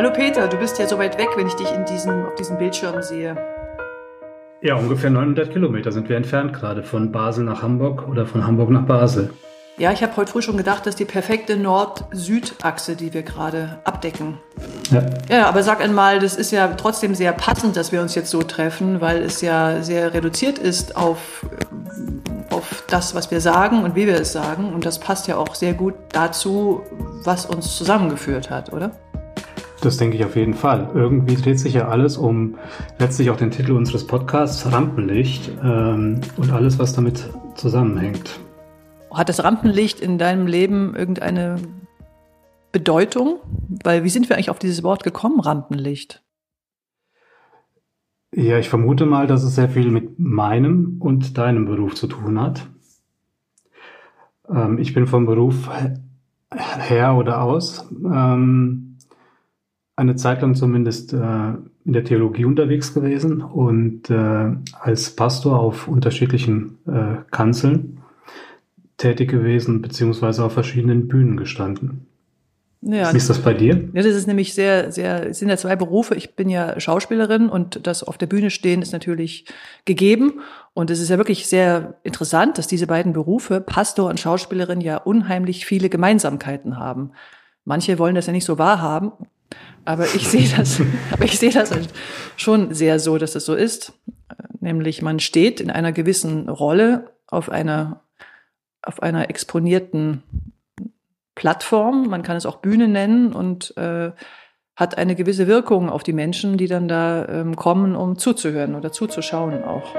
[0.00, 2.56] Hallo Peter, du bist ja so weit weg, wenn ich dich in diesem, auf diesem
[2.56, 3.36] Bildschirm sehe.
[4.62, 8.70] Ja, ungefähr 900 Kilometer sind wir entfernt gerade von Basel nach Hamburg oder von Hamburg
[8.70, 9.28] nach Basel.
[9.76, 13.78] Ja, ich habe heute früh schon gedacht, das ist die perfekte Nord-Süd-Achse, die wir gerade
[13.84, 14.38] abdecken.
[14.90, 15.02] Ja.
[15.28, 18.42] ja, aber sag einmal, das ist ja trotzdem sehr passend, dass wir uns jetzt so
[18.42, 21.44] treffen, weil es ja sehr reduziert ist auf,
[22.48, 24.72] auf das, was wir sagen und wie wir es sagen.
[24.72, 26.80] Und das passt ja auch sehr gut dazu,
[27.22, 28.92] was uns zusammengeführt hat, oder?
[29.82, 30.90] Das denke ich auf jeden Fall.
[30.94, 32.56] Irgendwie dreht sich ja alles um
[32.98, 38.40] letztlich auch den Titel unseres Podcasts, Rampenlicht ähm, und alles, was damit zusammenhängt.
[39.10, 41.56] Hat das Rampenlicht in deinem Leben irgendeine
[42.72, 43.40] Bedeutung?
[43.82, 46.22] Weil wie sind wir eigentlich auf dieses Wort gekommen, Rampenlicht?
[48.32, 52.40] Ja, ich vermute mal, dass es sehr viel mit meinem und deinem Beruf zu tun
[52.40, 52.66] hat.
[54.48, 55.70] Ähm, ich bin vom Beruf
[56.50, 58.89] her oder aus ähm,
[60.00, 61.16] eine Zeit lang zumindest äh,
[61.84, 68.00] in der Theologie unterwegs gewesen und äh, als Pastor auf unterschiedlichen äh, Kanzeln
[68.96, 72.06] tätig gewesen, beziehungsweise auf verschiedenen Bühnen gestanden.
[72.82, 73.90] Ja, Wie ist das bei dir?
[73.92, 76.14] Ja, das ist nämlich sehr, sehr, es sind ja zwei Berufe.
[76.14, 79.44] Ich bin ja Schauspielerin und das auf der Bühne stehen ist natürlich
[79.84, 80.40] gegeben.
[80.72, 84.96] Und es ist ja wirklich sehr interessant, dass diese beiden Berufe, Pastor und Schauspielerin, ja
[84.96, 87.10] unheimlich viele Gemeinsamkeiten haben.
[87.66, 89.12] Manche wollen das ja nicht so wahrhaben,
[89.84, 91.70] aber ich sehe das, aber ich sehe das
[92.36, 93.92] schon sehr so, dass es so ist.
[94.60, 98.02] Nämlich man steht in einer gewissen Rolle auf einer
[98.82, 100.22] auf einer exponierten
[101.34, 104.12] Plattform, man kann es auch Bühne nennen und äh,
[104.76, 108.92] hat eine gewisse Wirkung auf die Menschen, die dann da ähm, kommen, um zuzuhören oder
[108.92, 109.94] zuzuschauen auch.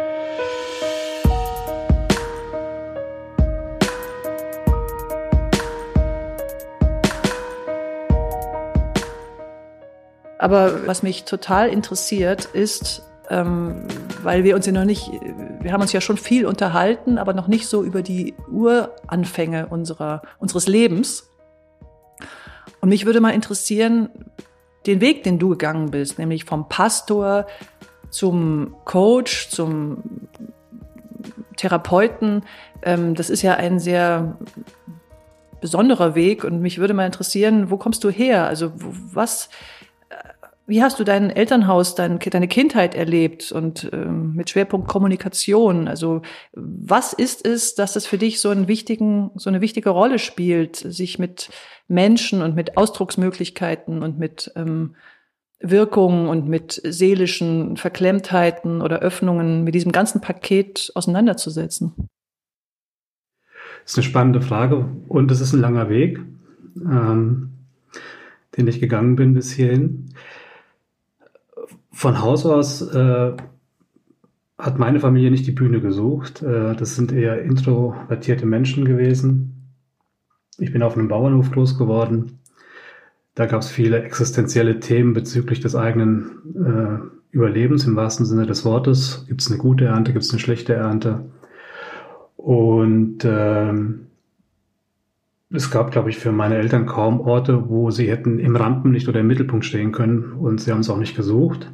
[10.42, 13.86] Aber was mich total interessiert, ist, ähm,
[14.24, 15.12] weil wir uns ja noch nicht,
[15.62, 20.24] wir haben uns ja schon viel unterhalten, aber noch nicht so über die Uranfänge unserer,
[20.40, 21.30] unseres Lebens.
[22.80, 24.10] Und mich würde mal interessieren,
[24.88, 27.46] den Weg, den du gegangen bist, nämlich vom Pastor
[28.10, 30.02] zum Coach, zum
[31.56, 32.46] Therapeuten,
[32.82, 34.40] ähm, das ist ja ein sehr
[35.62, 38.48] besonderer Weg und mich würde mal interessieren, wo kommst du her?
[38.48, 39.50] Also was,
[40.72, 45.90] wie hast du dein Elternhaus, dein, deine Kindheit erlebt und ähm, mit Schwerpunkt Kommunikation?
[45.90, 46.22] Also
[46.54, 50.78] was ist es, dass es für dich so, einen wichtigen, so eine wichtige Rolle spielt,
[50.78, 51.50] sich mit
[51.90, 54.96] Menschen und mit Ausdrucksmöglichkeiten und mit ähm,
[55.60, 62.08] Wirkungen und mit seelischen Verklemmtheiten oder Öffnungen, mit diesem ganzen Paket auseinanderzusetzen?
[63.84, 66.22] Das ist eine spannende Frage und es ist ein langer Weg,
[66.78, 67.50] ähm,
[68.56, 70.14] den ich gegangen bin bis hierhin.
[71.92, 73.34] Von Haus aus äh,
[74.58, 76.42] hat meine Familie nicht die Bühne gesucht.
[76.42, 79.76] Äh, das sind eher introvertierte Menschen gewesen.
[80.58, 82.40] Ich bin auf einem Bauernhof groß geworden.
[83.36, 88.66] Da gab es viele existenzielle Themen bezüglich des eigenen äh, Überlebens im wahrsten Sinne des
[88.66, 89.26] Wortes.
[89.28, 91.32] Gibt es eine gute Ernte, gibt es eine schlechte Ernte?
[92.36, 94.08] Und ähm,
[95.54, 99.20] es gab, glaube ich, für meine Eltern kaum Orte, wo sie hätten im Rampenlicht oder
[99.20, 101.72] im Mittelpunkt stehen können und sie haben es auch nicht gesucht.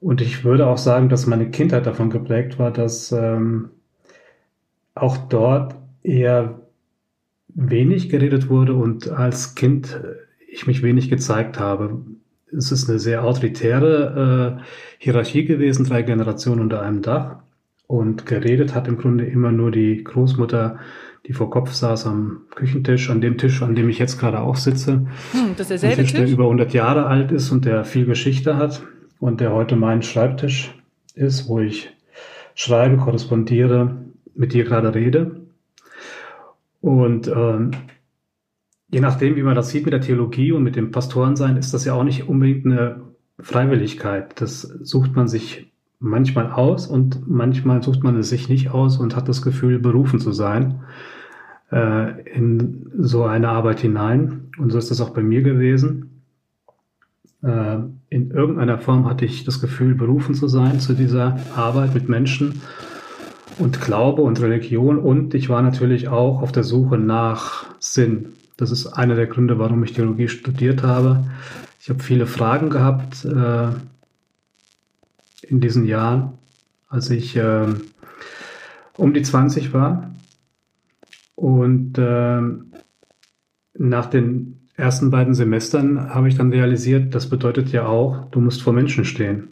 [0.00, 3.70] Und ich würde auch sagen, dass meine Kindheit davon geprägt war, dass ähm,
[4.94, 6.60] auch dort eher
[7.48, 10.00] wenig geredet wurde und als Kind
[10.48, 12.00] ich mich wenig gezeigt habe.
[12.56, 14.62] Es ist eine sehr autoritäre äh,
[14.98, 17.36] Hierarchie gewesen, drei Generationen unter einem Dach.
[17.86, 20.78] Und geredet hat im Grunde immer nur die Großmutter,
[21.26, 24.56] die vor Kopf saß am Küchentisch, an dem Tisch, an dem ich jetzt gerade auch
[24.56, 25.06] sitze.
[25.32, 27.84] Hm, das ist derselbe Ein Tisch, Tisch, der über 100 Jahre alt ist und der
[27.84, 28.82] viel Geschichte hat
[29.18, 30.74] und der heute mein Schreibtisch
[31.14, 31.90] ist, wo ich
[32.54, 33.96] schreibe, korrespondiere,
[34.34, 35.42] mit dir gerade rede.
[36.80, 37.72] Und ähm,
[38.88, 41.84] je nachdem, wie man das sieht mit der Theologie und mit dem Pastorensein, ist das
[41.84, 43.02] ja auch nicht unbedingt eine
[43.38, 44.40] Freiwilligkeit.
[44.40, 45.69] Das sucht man sich
[46.00, 50.18] manchmal aus und manchmal sucht man es sich nicht aus und hat das Gefühl, berufen
[50.18, 50.80] zu sein
[51.70, 54.48] äh, in so eine Arbeit hinein.
[54.58, 56.22] Und so ist das auch bei mir gewesen.
[57.42, 62.08] Äh, in irgendeiner Form hatte ich das Gefühl, berufen zu sein zu dieser Arbeit mit
[62.08, 62.62] Menschen
[63.58, 64.98] und Glaube und Religion.
[64.98, 68.32] Und ich war natürlich auch auf der Suche nach Sinn.
[68.56, 71.24] Das ist einer der Gründe, warum ich Theologie studiert habe.
[71.78, 73.24] Ich habe viele Fragen gehabt.
[73.24, 73.68] Äh,
[75.50, 76.38] in diesen Jahren,
[76.88, 77.66] als ich äh,
[78.96, 80.14] um die 20 war.
[81.34, 82.40] Und äh,
[83.74, 88.62] nach den ersten beiden Semestern habe ich dann realisiert, das bedeutet ja auch, du musst
[88.62, 89.48] vor Menschen stehen.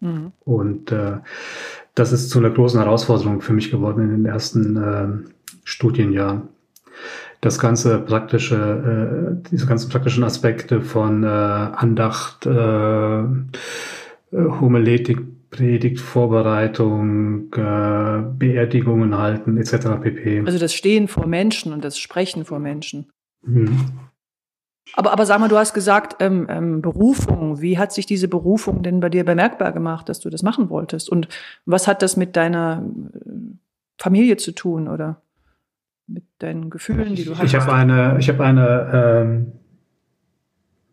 [0.00, 0.32] Mhm.
[0.40, 1.18] Und äh,
[1.94, 5.30] das ist zu einer großen Herausforderung für mich geworden in den ersten äh,
[5.64, 6.48] Studienjahren.
[7.40, 13.24] Das ganze praktische, äh, diese ganzen praktischen Aspekte von äh, Andacht, äh,
[14.36, 20.00] Homiletik, Predigt, Vorbereitung, äh, Beerdigungen halten, etc.
[20.00, 20.42] pp.
[20.44, 23.10] Also das Stehen vor Menschen und das Sprechen vor Menschen.
[23.42, 23.92] Mhm.
[24.94, 27.60] Aber, aber sag mal, du hast gesagt, ähm, ähm, Berufung.
[27.60, 31.08] Wie hat sich diese Berufung denn bei dir bemerkbar gemacht, dass du das machen wolltest?
[31.08, 31.28] Und
[31.64, 32.84] was hat das mit deiner
[33.14, 33.30] äh,
[33.98, 35.22] Familie zu tun oder
[36.06, 37.44] mit deinen Gefühlen, die du hast?
[37.44, 39.52] Ich habe eine, ich habe eine, ähm,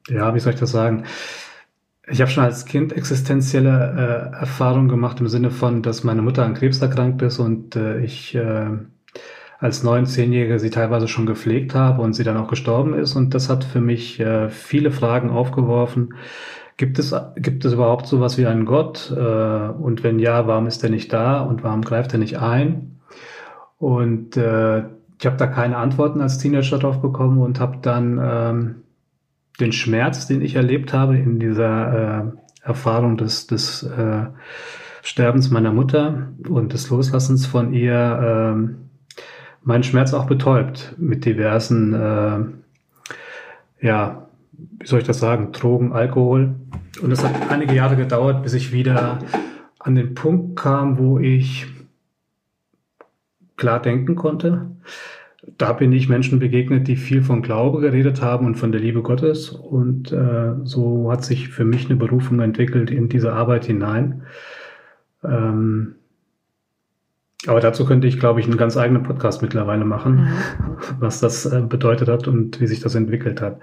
[0.07, 1.03] ja, wie soll ich das sagen?
[2.11, 6.43] Ich habe schon als Kind existenzielle äh, Erfahrungen gemacht im Sinne von, dass meine Mutter
[6.43, 8.67] an Krebs erkrankt ist und äh, ich äh,
[9.59, 13.15] als neun, zehnjährige sie teilweise schon gepflegt habe und sie dann auch gestorben ist.
[13.15, 16.15] Und das hat für mich äh, viele Fragen aufgeworfen.
[16.75, 19.13] Gibt es, gibt es überhaupt sowas wie einen Gott?
[19.15, 22.99] Äh, und wenn ja, warum ist er nicht da und warum greift er nicht ein?
[23.77, 24.79] Und äh,
[25.17, 28.75] ich habe da keine Antworten als Teenager drauf bekommen und habe dann ähm,
[29.61, 32.31] den Schmerz, den ich erlebt habe in dieser
[32.63, 34.25] äh, Erfahrung des, des äh,
[35.03, 38.89] Sterbens meiner Mutter und des Loslassens von ihr, ähm,
[39.63, 42.39] meinen Schmerz auch betäubt mit diversen, äh,
[43.85, 44.27] ja,
[44.79, 46.55] wie soll ich das sagen, Drogen, Alkohol.
[47.01, 49.19] Und es hat einige Jahre gedauert, bis ich wieder
[49.79, 51.67] an den Punkt kam, wo ich
[53.57, 54.71] klar denken konnte.
[55.57, 59.01] Da bin ich Menschen begegnet, die viel von Glaube geredet haben und von der Liebe
[59.01, 59.49] Gottes.
[59.49, 64.23] Und äh, so hat sich für mich eine Berufung entwickelt in diese Arbeit hinein.
[65.23, 65.95] Ähm,
[67.47, 70.29] aber dazu könnte ich, glaube ich, einen ganz eigenen Podcast mittlerweile machen, mhm.
[70.99, 73.59] was das äh, bedeutet hat und wie sich das entwickelt hat.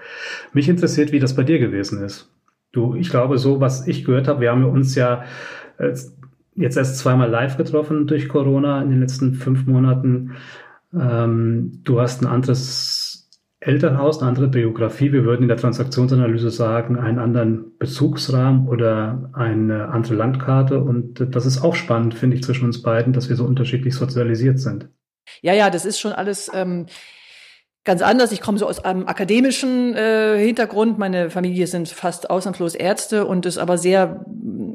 [0.52, 2.32] Mich interessiert, wie das bei dir gewesen ist.
[2.72, 5.24] Du, ich glaube, so was ich gehört habe, wir haben uns ja
[5.78, 5.94] äh,
[6.56, 10.32] jetzt erst zweimal live getroffen durch Corona in den letzten fünf Monaten.
[10.92, 13.30] Ähm, du hast ein anderes
[13.60, 15.12] Elternhaus, eine andere Biografie.
[15.12, 20.80] Wir würden in der Transaktionsanalyse sagen, einen anderen Bezugsrahmen oder eine andere Landkarte.
[20.80, 24.60] Und das ist auch spannend, finde ich, zwischen uns beiden, dass wir so unterschiedlich sozialisiert
[24.60, 24.88] sind.
[25.42, 26.50] Ja, ja, das ist schon alles.
[26.54, 26.86] Ähm
[27.88, 28.32] ganz anders.
[28.32, 30.98] Ich komme so aus einem akademischen äh, Hintergrund.
[30.98, 34.26] Meine Familie sind fast ausnahmslos Ärzte und es aber sehr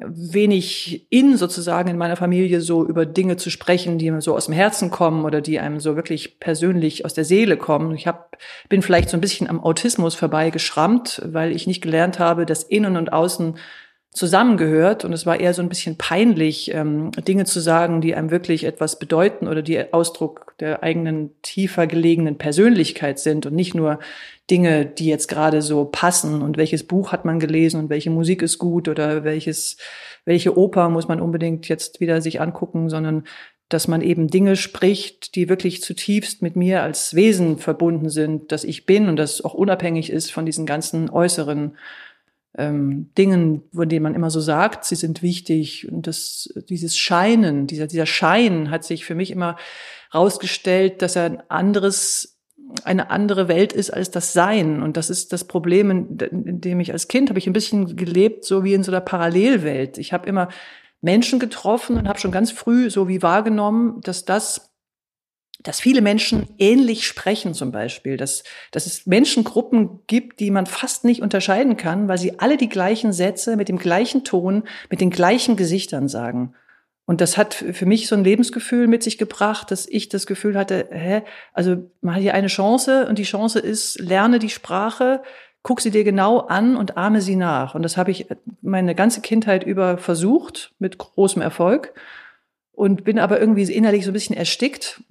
[0.07, 4.45] wenig in sozusagen in meiner Familie so über Dinge zu sprechen, die mir so aus
[4.45, 7.95] dem Herzen kommen oder die einem so wirklich persönlich aus der Seele kommen.
[7.95, 8.37] Ich hab,
[8.69, 12.97] bin vielleicht so ein bisschen am Autismus vorbeigeschrammt, weil ich nicht gelernt habe, dass Innen
[12.97, 13.55] und Außen
[14.13, 15.05] zusammengehört.
[15.05, 18.63] Und es war eher so ein bisschen peinlich, ähm, Dinge zu sagen, die einem wirklich
[18.63, 23.99] etwas bedeuten oder die Ausdruck der eigenen tiefer gelegenen Persönlichkeit sind und nicht nur
[24.51, 28.41] Dinge, die jetzt gerade so passen und welches Buch hat man gelesen und welche Musik
[28.43, 29.77] ist gut oder welches,
[30.25, 33.23] welche Oper muss man unbedingt jetzt wieder sich angucken, sondern
[33.69, 38.63] dass man eben Dinge spricht, die wirklich zutiefst mit mir als Wesen verbunden sind, dass
[38.63, 41.75] ich bin und das auch unabhängig ist von diesen ganzen äußeren
[42.57, 45.91] ähm, Dingen, von denen man immer so sagt, sie sind wichtig.
[45.91, 49.57] Und das, dieses Scheinen, dieser, dieser Schein hat sich für mich immer
[50.13, 52.29] rausgestellt, dass er ein anderes
[52.85, 54.81] eine andere Welt ist als das Sein.
[54.81, 57.95] Und das ist das Problem, in, in dem ich als Kind habe ich ein bisschen
[57.95, 59.97] gelebt, so wie in so einer Parallelwelt.
[59.97, 60.49] Ich habe immer
[61.01, 64.72] Menschen getroffen und habe schon ganz früh so wie wahrgenommen, dass das
[65.63, 71.05] dass viele Menschen ähnlich sprechen zum Beispiel, dass, dass es Menschengruppen gibt, die man fast
[71.05, 75.09] nicht unterscheiden kann, weil sie alle die gleichen Sätze mit dem gleichen Ton, mit den
[75.09, 76.53] gleichen Gesichtern sagen.
[77.05, 80.57] Und das hat für mich so ein Lebensgefühl mit sich gebracht, dass ich das Gefühl
[80.57, 85.21] hatte, hä, also man hat hier eine Chance und die Chance ist, lerne die Sprache,
[85.63, 87.75] guck sie dir genau an und ahme sie nach.
[87.75, 88.27] Und das habe ich
[88.61, 91.93] meine ganze Kindheit über versucht, mit großem Erfolg.
[92.71, 95.01] Und bin aber irgendwie innerlich so ein bisschen erstickt.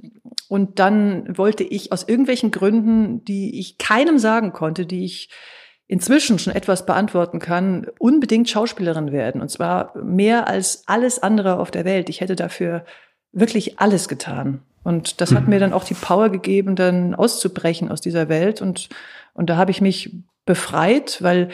[0.49, 5.31] Und dann wollte ich aus irgendwelchen Gründen, die ich keinem sagen konnte, die ich
[5.87, 9.41] inzwischen schon etwas beantworten kann, unbedingt Schauspielerin werden.
[9.41, 12.09] Und zwar mehr als alles andere auf der Welt.
[12.09, 12.85] Ich hätte dafür
[13.33, 14.63] wirklich alles getan.
[14.85, 18.63] Und das hat mir dann auch die Power gegeben, dann auszubrechen aus dieser Welt.
[18.63, 18.89] Und,
[19.33, 21.51] und da habe ich mich befreit, weil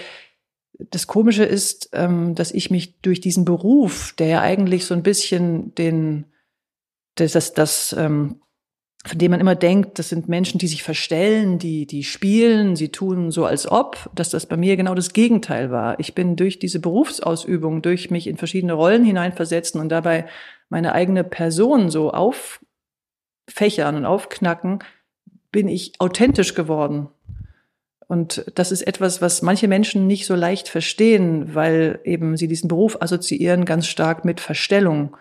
[0.79, 5.03] das Komische ist, ähm, dass ich mich durch diesen Beruf, der ja eigentlich so ein
[5.03, 6.27] bisschen den,
[7.17, 8.41] das, das, das ähm,
[9.09, 12.91] von dem man immer denkt, das sind Menschen, die sich verstellen, die, die spielen, sie
[12.91, 15.99] tun so als ob, dass das bei mir genau das Gegenteil war.
[15.99, 20.27] Ich bin durch diese Berufsausübung, durch mich in verschiedene Rollen hineinversetzen und dabei
[20.69, 24.81] meine eigene Person so auffächern und aufknacken,
[25.51, 27.09] bin ich authentisch geworden.
[28.09, 32.69] Und das ist etwas, was manche Menschen nicht so leicht verstehen, weil eben sie diesen
[32.69, 35.17] Beruf assoziieren ganz stark mit Verstellung.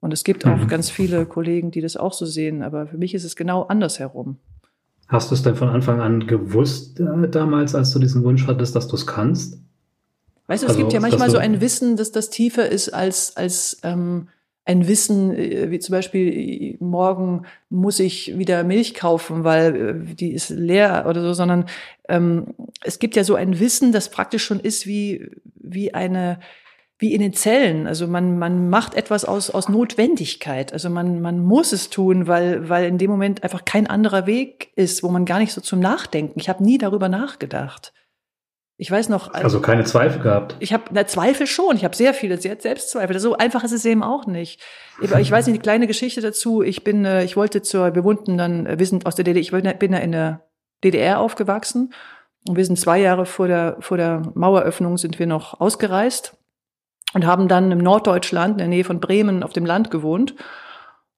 [0.00, 0.68] Und es gibt auch mhm.
[0.68, 4.36] ganz viele Kollegen, die das auch so sehen, aber für mich ist es genau andersherum.
[5.08, 8.76] Hast du es denn von Anfang an gewusst äh, damals, als du diesen Wunsch hattest,
[8.76, 9.58] dass du es kannst?
[10.46, 13.36] Weißt du, es also, gibt ja manchmal so ein Wissen, dass das tiefer ist als,
[13.36, 14.28] als ähm,
[14.68, 20.32] ein Wissen, äh, wie zum Beispiel, morgen muss ich wieder Milch kaufen, weil äh, die
[20.32, 21.64] ist leer oder so, sondern
[22.08, 26.38] ähm, es gibt ja so ein Wissen, das praktisch schon ist wie, wie eine,
[26.98, 27.86] wie in den Zellen.
[27.86, 30.72] Also man, man macht etwas aus, aus Notwendigkeit.
[30.72, 34.72] Also man, man muss es tun, weil, weil in dem Moment einfach kein anderer Weg
[34.74, 36.40] ist, wo man gar nicht so zum Nachdenken.
[36.40, 37.92] Ich habe nie darüber nachgedacht.
[38.80, 39.28] Ich weiß noch.
[39.28, 40.56] Also, also keine Zweifel gehabt.
[40.60, 41.76] Ich habe na, Zweifel schon.
[41.76, 43.18] Ich habe sehr viele sehr Selbstzweifel.
[43.18, 44.60] So einfach ist es eben auch nicht.
[45.00, 46.62] Ich weiß nicht, eine kleine Geschichte dazu.
[46.62, 49.40] Ich bin, äh, ich wollte zur, wir wohnten dann, äh, wir sind aus der DDR,
[49.40, 50.48] ich bin ja in der
[50.84, 51.92] DDR aufgewachsen
[52.46, 56.37] und wir sind zwei Jahre vor der, vor der Maueröffnung sind wir noch ausgereist
[57.14, 60.34] und haben dann im Norddeutschland in der Nähe von Bremen auf dem Land gewohnt.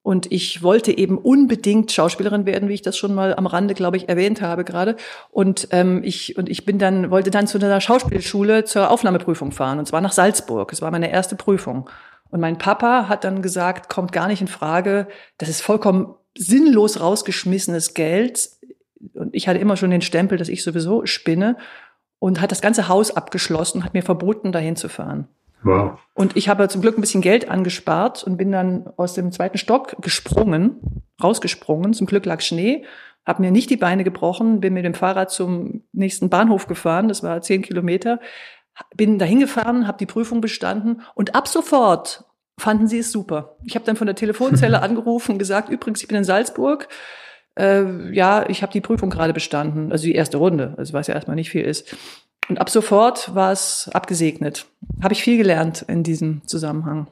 [0.02, 3.98] Und ich wollte eben unbedingt Schauspielerin werden, wie ich das schon mal am Rande, glaube
[3.98, 4.96] ich, erwähnt habe gerade.
[5.30, 9.78] Und ähm, ich und ich bin dann wollte dann zu einer Schauspielschule zur Aufnahmeprüfung fahren
[9.78, 10.72] und zwar nach Salzburg.
[10.72, 11.90] Es war meine erste Prüfung.
[12.30, 15.08] Und mein Papa hat dann gesagt, kommt gar nicht in Frage.
[15.36, 18.50] Das ist vollkommen sinnlos rausgeschmissenes Geld.
[19.14, 21.56] Und ich hatte immer schon den Stempel, dass ich sowieso spinne
[22.18, 25.28] und hat das ganze Haus abgeschlossen, hat mir verboten, dahin zu fahren.
[25.62, 25.98] Wow.
[26.14, 29.58] Und ich habe zum Glück ein bisschen Geld angespart und bin dann aus dem zweiten
[29.58, 31.92] Stock gesprungen, rausgesprungen.
[31.92, 32.84] Zum Glück lag Schnee,
[33.26, 37.22] habe mir nicht die Beine gebrochen, bin mit dem Fahrrad zum nächsten Bahnhof gefahren, das
[37.22, 38.20] war zehn Kilometer,
[38.96, 42.24] bin dahin gefahren, habe die Prüfung bestanden und ab sofort
[42.58, 43.56] fanden sie es super.
[43.64, 46.88] Ich habe dann von der Telefonzelle angerufen und gesagt, übrigens, ich bin in Salzburg.
[47.58, 51.14] Äh, ja, ich habe die Prüfung gerade bestanden, also die erste Runde, also was ja
[51.14, 51.96] erstmal nicht viel ist.
[52.50, 54.66] Und ab sofort war es abgesegnet.
[55.00, 57.06] Habe ich viel gelernt in diesem Zusammenhang.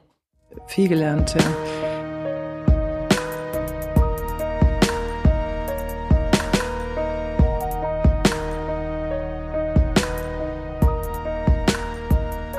[0.67, 1.39] Viel gelernt, ja.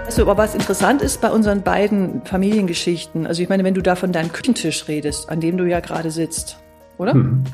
[0.07, 3.95] Also, aber was interessant ist bei unseren beiden Familiengeschichten, also ich meine, wenn du da
[3.95, 6.57] von deinem Küchentisch redest, an dem du ja gerade sitzt,
[6.97, 7.13] oder?
[7.13, 7.45] Mhm.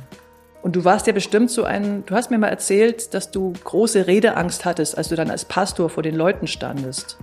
[0.63, 4.07] Und du warst ja bestimmt so ein, du hast mir mal erzählt, dass du große
[4.07, 7.19] Redeangst hattest, als du dann als Pastor vor den Leuten standest.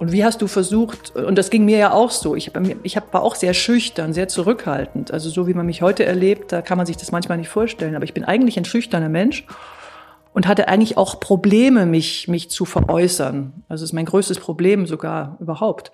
[0.00, 3.22] Und wie hast du versucht, und das ging mir ja auch so, ich, ich war
[3.22, 5.12] auch sehr schüchtern, sehr zurückhaltend.
[5.12, 7.94] Also so wie man mich heute erlebt, da kann man sich das manchmal nicht vorstellen.
[7.94, 9.46] Aber ich bin eigentlich ein schüchterner Mensch
[10.32, 13.52] und hatte eigentlich auch Probleme, mich, mich zu veräußern.
[13.68, 15.92] Also das ist mein größtes Problem sogar überhaupt.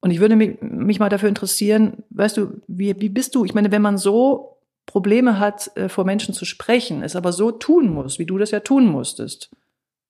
[0.00, 3.44] Und ich würde mich, mich mal dafür interessieren, weißt du, wie, wie bist du?
[3.44, 4.51] Ich meine, wenn man so
[4.92, 8.50] Probleme hat, äh, vor Menschen zu sprechen, es aber so tun muss, wie du das
[8.50, 9.50] ja tun musstest.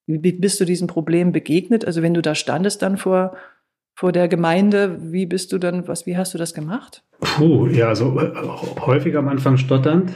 [0.07, 1.85] Wie bist du diesem Problem begegnet?
[1.85, 3.37] Also wenn du da standest dann vor,
[3.95, 7.05] vor der Gemeinde, wie bist du dann, was, wie hast du das gemacht?
[7.21, 8.21] Puh, ja, also
[8.85, 10.13] häufig am Anfang stotternd,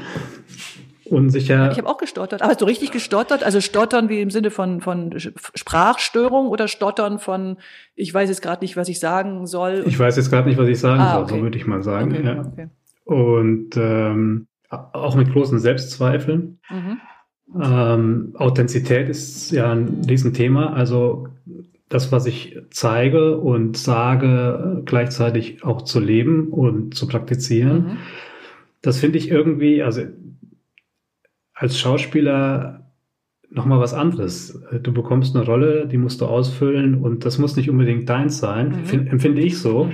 [1.04, 1.70] unsicher.
[1.70, 2.42] Ich habe auch gestottert.
[2.42, 3.44] Aber hast du richtig gestottert?
[3.44, 5.14] Also stottern wie im Sinne von, von
[5.54, 7.58] Sprachstörung oder stottern von,
[7.94, 9.84] ich weiß jetzt gerade nicht, was ich sagen soll?
[9.86, 12.10] Ich weiß jetzt gerade nicht, was ich sagen ah, soll, so würde ich mal sagen.
[12.10, 12.40] Okay, ja.
[12.40, 12.68] okay.
[13.04, 16.58] Und ähm, auch mit großen Selbstzweifeln.
[16.70, 17.00] Mhm.
[17.62, 20.72] Ähm, Authentizität ist ja ein Riesenthema.
[20.72, 21.28] Also
[21.88, 27.78] das, was ich zeige und sage, gleichzeitig auch zu leben und zu praktizieren.
[27.82, 27.96] Mhm.
[28.82, 30.02] Das finde ich irgendwie, also
[31.54, 32.90] als Schauspieler
[33.50, 34.60] nochmal was anderes.
[34.82, 38.84] Du bekommst eine Rolle, die musst du ausfüllen und das muss nicht unbedingt deins sein,
[38.84, 39.06] mhm.
[39.06, 39.84] empfinde ich so.
[39.84, 39.92] Mhm.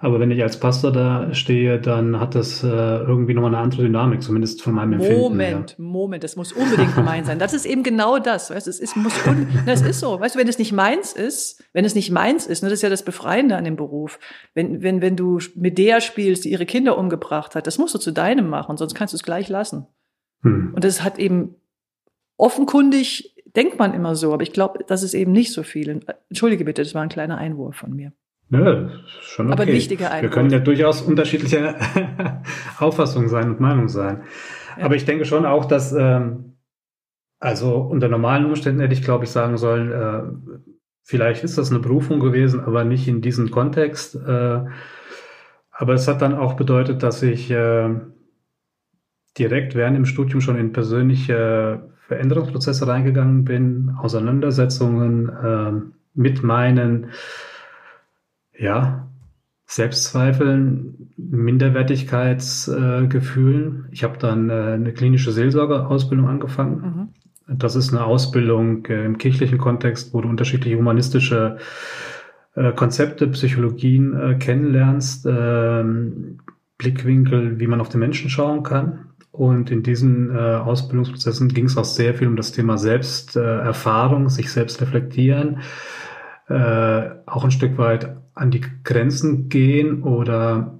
[0.00, 3.82] Aber wenn ich als Pastor da stehe, dann hat das äh, irgendwie nochmal eine andere
[3.82, 5.20] Dynamik, zumindest von meinem Empfinden.
[5.20, 5.84] Moment, ja.
[5.84, 7.38] Moment, das muss unbedingt mein sein.
[7.38, 8.50] Das ist eben genau das.
[8.50, 10.20] Weißt, es ist, muss un das ist so.
[10.20, 12.82] Weißt du, wenn es nicht meins ist, wenn es nicht meins ist, ne, das ist
[12.82, 14.18] ja das Befreiende an dem Beruf.
[14.54, 18.12] Wenn, wenn, wenn du Medea spielst, die ihre Kinder umgebracht hat, das musst du zu
[18.12, 19.86] deinem machen, sonst kannst du es gleich lassen.
[20.42, 20.72] Hm.
[20.74, 21.54] Und das hat eben
[22.36, 26.02] offenkundig denkt man immer so, aber ich glaube, das ist eben nicht so viel.
[26.28, 28.12] Entschuldige bitte, das war ein kleiner Einwurf von mir.
[28.50, 28.88] Ja,
[29.22, 29.62] schon okay.
[29.62, 30.22] Aber wichtiger Einwurf.
[30.22, 31.74] Wir können ja durchaus unterschiedliche
[32.78, 34.22] Auffassungen sein und Meinungen sein.
[34.78, 34.84] Ja.
[34.84, 36.56] Aber ich denke schon auch, dass, ähm,
[37.40, 40.70] also unter normalen Umständen hätte ich, glaube ich, sagen sollen, äh,
[41.02, 44.14] vielleicht ist das eine Berufung gewesen, aber nicht in diesem Kontext.
[44.14, 44.60] Äh,
[45.78, 47.94] aber es hat dann auch bedeutet, dass ich äh,
[49.38, 55.72] direkt während dem Studium schon in persönliche Veränderungsprozesse reingegangen bin, Auseinandersetzungen äh,
[56.14, 57.10] mit meinen
[58.58, 59.06] ja,
[59.66, 63.86] Selbstzweifeln, Minderwertigkeitsgefühlen.
[63.88, 66.80] Äh, ich habe dann äh, eine klinische Seelsorgeausbildung angefangen.
[66.80, 67.08] Mhm.
[67.58, 71.58] Das ist eine Ausbildung äh, im kirchlichen Kontext, wo du unterschiedliche humanistische
[72.54, 76.38] äh, Konzepte, Psychologien äh, kennenlernst, ähm,
[76.78, 79.10] Blickwinkel, wie man auf den Menschen schauen kann.
[79.30, 84.50] Und in diesen äh, Ausbildungsprozessen ging es auch sehr viel um das Thema Selbsterfahrung, sich
[84.50, 85.58] selbst reflektieren,
[86.48, 90.78] äh, auch ein Stück weit an die Grenzen gehen oder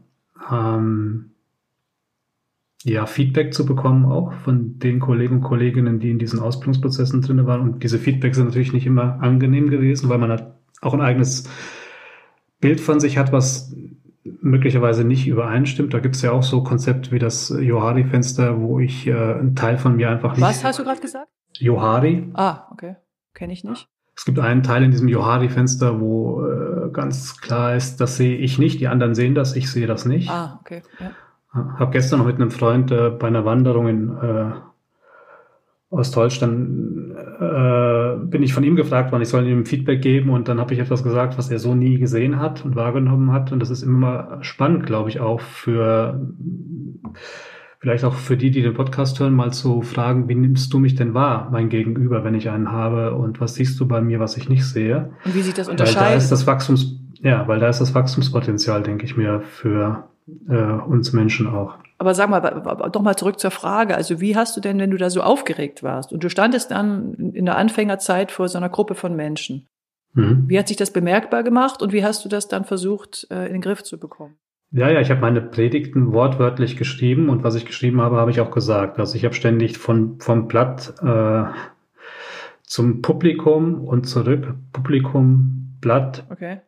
[0.51, 1.33] ähm,
[2.85, 7.45] ja, Feedback zu bekommen, auch von den Kollegen und Kolleginnen, die in diesen Ausbildungsprozessen drin
[7.47, 7.63] waren.
[7.63, 11.51] Und diese Feedbacks sind natürlich nicht immer angenehm gewesen, weil man hat auch ein eigenes
[12.61, 13.75] Bild von sich hat, was
[14.23, 15.95] möglicherweise nicht übereinstimmt.
[15.95, 19.79] Da gibt es ja auch so Konzepte wie das Johari-Fenster, wo ich äh, einen Teil
[19.79, 20.43] von mir einfach nicht.
[20.43, 21.29] Was hast du gerade gesagt?
[21.59, 22.31] Johari.
[22.35, 22.97] Ah, okay.
[23.35, 23.89] Kenne ich nicht.
[24.17, 28.59] Es gibt einen Teil in diesem Johari-Fenster, wo äh, ganz klar ist, das sehe ich
[28.59, 30.31] nicht, die anderen sehen das, ich sehe das nicht.
[30.31, 30.83] Ah, okay.
[30.99, 31.11] Ja.
[31.79, 34.53] Habe gestern noch mit einem Freund äh, bei einer Wanderung in äh,
[35.91, 40.61] Ostdeutschland äh, bin ich von ihm gefragt worden, ich soll ihm Feedback geben und dann
[40.61, 43.71] habe ich etwas gesagt, was er so nie gesehen hat und wahrgenommen hat und das
[43.71, 46.21] ist immer spannend, glaube ich, auch für
[47.87, 50.97] vielleicht auch für die, die den Podcast hören, mal zu fragen, wie nimmst du mich
[50.97, 54.37] denn wahr, mein Gegenüber, wenn ich einen habe und was siehst du bei mir, was
[54.37, 55.13] ich nicht sehe?
[55.25, 56.01] Und wie sich das unterscheidet?
[56.01, 60.09] Weil da ist das Wachstums, ja, weil da ist das Wachstumspotenzial, denke ich mir, für
[60.49, 61.77] äh, uns Menschen auch.
[61.99, 62.41] Aber sag mal,
[62.91, 63.95] doch mal zurück zur Frage.
[63.95, 67.15] Also wie hast du denn, wenn du da so aufgeregt warst und du standest dann
[67.15, 69.69] in der Anfängerzeit vor so einer Gruppe von Menschen,
[70.13, 70.47] mhm.
[70.49, 73.53] wie hat sich das bemerkbar gemacht und wie hast du das dann versucht, äh, in
[73.53, 74.35] den Griff zu bekommen?
[74.73, 78.41] Ja, ja, ich habe meine Predigten wortwörtlich geschrieben und was ich geschrieben habe, habe ich
[78.41, 78.99] auch gesagt.
[78.99, 81.45] Also ich habe ständig von, vom Blatt äh,
[82.63, 86.27] zum Publikum und zurück, Publikum, Blatt.
[86.31, 86.61] Okay.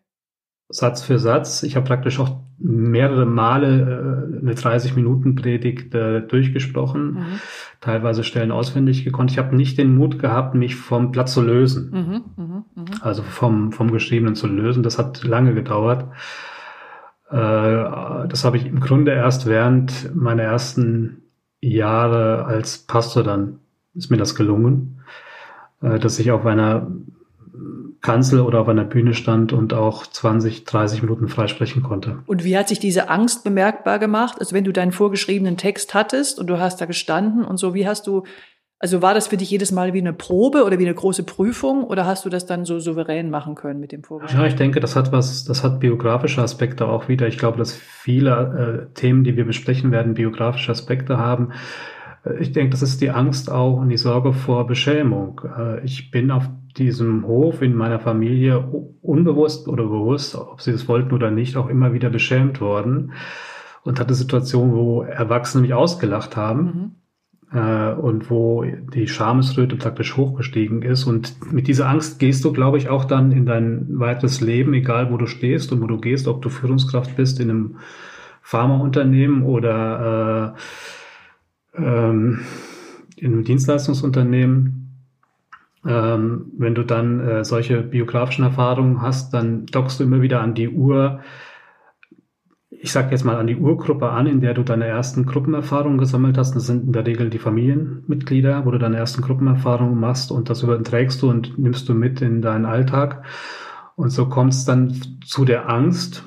[0.70, 1.62] Satz für Satz.
[1.62, 7.26] Ich habe praktisch auch mehrere Male äh, eine 30-Minuten-Predigt äh, durchgesprochen, mhm.
[7.80, 9.30] teilweise Stellen auswendig gekonnt.
[9.30, 12.84] Ich habe nicht den Mut gehabt, mich vom Platz zu lösen, mhm, mh, mh.
[13.00, 14.82] also vom, vom Geschriebenen zu lösen.
[14.82, 16.06] Das hat lange gedauert.
[17.30, 17.36] Äh,
[18.28, 21.22] das habe ich im Grunde erst während meiner ersten
[21.60, 23.58] Jahre als Pastor dann
[23.94, 25.00] ist mir das gelungen,
[25.82, 26.86] äh, dass ich auf einer
[28.00, 32.20] Kanzel oder auf einer Bühne stand und auch 20, 30 Minuten freisprechen konnte.
[32.26, 34.36] Und wie hat sich diese Angst bemerkbar gemacht?
[34.38, 37.88] Also wenn du deinen vorgeschriebenen Text hattest und du hast da gestanden und so, wie
[37.88, 38.22] hast du,
[38.80, 41.82] also war das für dich jedes Mal wie eine Probe oder wie eine große Prüfung
[41.82, 44.44] oder hast du das dann so souverän machen können mit dem vorgeschriebenen?
[44.44, 47.26] Ja, ich denke, das hat was, das hat biografische Aspekte auch wieder.
[47.26, 51.50] Ich glaube, dass viele äh, Themen, die wir besprechen werden, biografische Aspekte haben.
[52.24, 55.40] Äh, ich denke, das ist die Angst auch und die Sorge vor Beschämung.
[55.58, 58.60] Äh, ich bin auf diesem Hof in meiner Familie
[59.02, 63.12] unbewusst oder bewusst, ob sie es wollten oder nicht, auch immer wieder beschämt worden
[63.82, 66.62] und hatte Situationen, wo Erwachsene mich ausgelacht haben.
[66.62, 66.90] Mhm.
[67.52, 71.04] Äh, und wo die Schamesröte praktisch hochgestiegen ist.
[71.04, 75.10] Und mit dieser Angst gehst du, glaube ich, auch dann in dein weiteres Leben, egal
[75.10, 77.76] wo du stehst und wo du gehst, ob du Führungskraft bist in einem
[78.42, 80.54] Pharmaunternehmen oder
[81.76, 82.40] äh, ähm,
[83.16, 84.88] in einem Dienstleistungsunternehmen
[85.86, 90.54] ähm, wenn du dann äh, solche biografischen Erfahrungen hast, dann dockst du immer wieder an
[90.54, 91.20] die Uhr,
[92.80, 96.38] ich sage jetzt mal an die Urgruppe an, in der du deine ersten Gruppenerfahrungen gesammelt
[96.38, 96.54] hast.
[96.54, 100.62] Das sind in der Regel die Familienmitglieder, wo du deine ersten Gruppenerfahrungen machst und das
[100.62, 103.24] überträgst du und nimmst du mit in deinen Alltag.
[103.96, 106.24] Und so kommt es dann zu der Angst,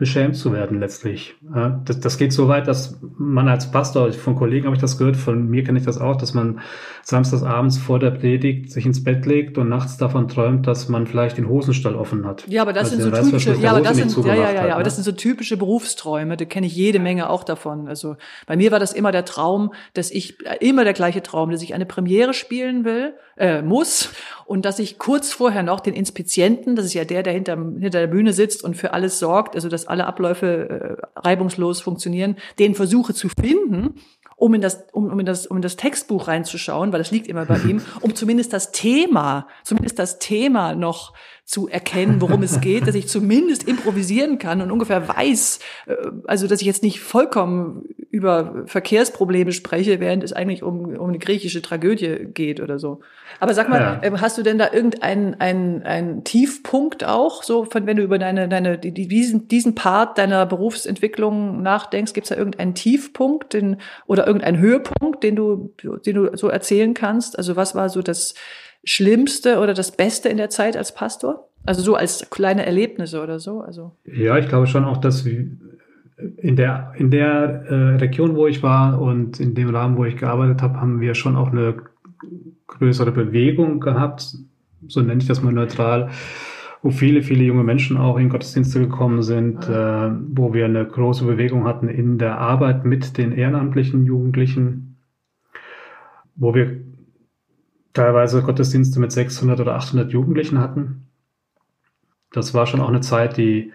[0.00, 1.34] beschämt zu werden letztlich.
[1.84, 5.14] Das, das geht so weit, dass man als Pastor, von Kollegen habe ich das gehört,
[5.14, 6.60] von mir kenne ich das auch, dass man
[7.02, 11.06] samstags abends vor der Predigt sich ins Bett legt und nachts davon träumt, dass man
[11.06, 12.48] vielleicht den Hosenstall offen hat.
[12.48, 14.62] Ja, aber das also sind so typische, ja, aber das sind, ja, ja, ja, ja,
[14.68, 14.84] aber ne?
[14.84, 17.86] das sind so typische Berufsträume, da kenne ich jede Menge auch davon.
[17.86, 21.60] Also bei mir war das immer der Traum, dass ich, immer der gleiche Traum, dass
[21.60, 24.10] ich eine Premiere spielen will, äh, muss
[24.44, 28.00] und dass ich kurz vorher noch den Inspizienten, das ist ja der, der hinter, hinter
[28.00, 32.74] der Bühne sitzt und für alles sorgt, also dass alle Abläufe äh, reibungslos funktionieren, den
[32.74, 33.94] versuche zu finden,
[34.36, 37.28] um in das, um, um in das, um in das Textbuch reinzuschauen, weil das liegt
[37.28, 41.14] immer bei ihm, um zumindest das Thema, zumindest das Thema noch
[41.50, 45.96] zu erkennen, worum es geht, dass ich zumindest improvisieren kann und ungefähr weiß, äh,
[46.28, 51.18] also dass ich jetzt nicht vollkommen über Verkehrsprobleme spreche, während es eigentlich um, um eine
[51.18, 53.00] griechische Tragödie geht oder so.
[53.40, 54.00] Aber sag mal, ja.
[54.00, 58.20] Ähm, hast du denn da irgendeinen einen, einen Tiefpunkt auch, so von wenn du über
[58.20, 63.78] deine, deine, die, diesen, diesen Part deiner Berufsentwicklung nachdenkst, gibt es da irgendeinen Tiefpunkt den,
[64.06, 67.36] oder irgendeinen Höhepunkt, den du, den du so erzählen kannst?
[67.38, 68.34] Also was war so das
[68.84, 71.48] Schlimmste oder das Beste in der Zeit als Pastor?
[71.66, 73.60] Also so als kleine Erlebnisse oder so?
[73.60, 73.92] Also.
[74.04, 79.00] Ja, ich glaube schon auch, dass in der, in der äh, Region, wo ich war
[79.00, 81.76] und in dem Rahmen, wo ich gearbeitet habe, haben wir schon auch eine
[82.66, 84.36] größere Bewegung gehabt,
[84.86, 86.10] so nenne ich das mal neutral,
[86.82, 90.08] wo viele, viele junge Menschen auch in Gottesdienste gekommen sind, ah.
[90.08, 94.96] äh, wo wir eine große Bewegung hatten in der Arbeit mit den ehrenamtlichen Jugendlichen,
[96.36, 96.80] wo wir
[97.92, 101.06] teilweise Gottesdienste mit 600 oder 800 Jugendlichen hatten.
[102.32, 103.72] Das war schon auch eine Zeit, die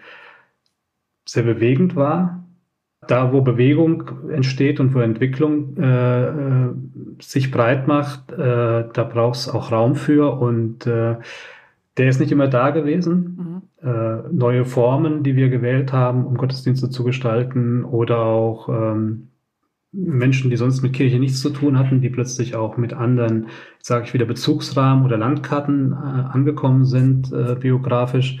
[1.26, 2.44] sehr bewegend war.
[3.06, 6.74] Da, wo Bewegung entsteht und wo Entwicklung äh, äh
[7.20, 11.16] sich breit macht, äh, da braucht es auch Raum für und äh,
[11.96, 13.62] der ist nicht immer da gewesen.
[13.82, 13.88] Mhm.
[13.88, 19.28] Äh, neue Formen, die wir gewählt haben, um Gottesdienste zu gestalten oder auch ähm,
[19.96, 23.46] Menschen, die sonst mit Kirche nichts zu tun hatten, die plötzlich auch mit anderen,
[23.80, 28.38] sage ich wieder, Bezugsrahmen oder Landkarten äh, angekommen sind, äh, biografisch,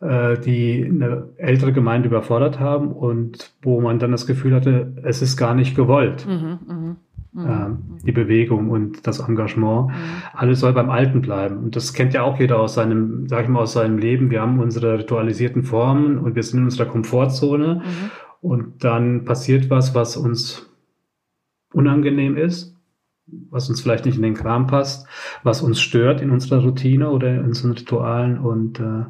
[0.00, 5.22] äh, die eine ältere Gemeinde überfordert haben und wo man dann das Gefühl hatte, es
[5.22, 6.26] ist gar nicht gewollt.
[6.28, 6.96] Mhm, mh.
[7.32, 7.98] Mhm.
[8.04, 9.90] die Bewegung und das Engagement.
[9.90, 9.94] Mhm.
[10.32, 11.58] Alles soll beim Alten bleiben.
[11.58, 14.32] Und das kennt ja auch jeder aus seinem, sag ich mal, aus seinem Leben.
[14.32, 17.76] Wir haben unsere ritualisierten Formen und wir sind in unserer Komfortzone.
[17.84, 18.10] Mhm.
[18.40, 20.70] Und dann passiert was, was uns
[21.72, 22.76] unangenehm ist,
[23.50, 25.06] was uns vielleicht nicht in den Kram passt,
[25.42, 28.38] was uns stört in unserer Routine oder in unseren Ritualen.
[28.38, 29.04] Und äh,